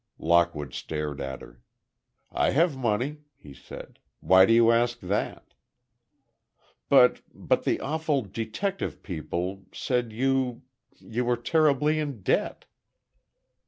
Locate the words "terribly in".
11.37-12.23